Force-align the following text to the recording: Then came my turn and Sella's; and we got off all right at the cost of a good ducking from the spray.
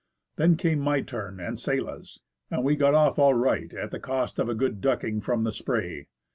Then 0.37 0.57
came 0.57 0.79
my 0.79 1.01
turn 1.01 1.39
and 1.39 1.59
Sella's; 1.59 2.21
and 2.49 2.63
we 2.63 2.75
got 2.75 2.95
off 2.95 3.19
all 3.19 3.35
right 3.35 3.71
at 3.71 3.91
the 3.91 3.99
cost 3.99 4.39
of 4.39 4.49
a 4.49 4.55
good 4.55 4.81
ducking 4.81 5.21
from 5.21 5.43
the 5.43 5.51
spray. 5.51 6.07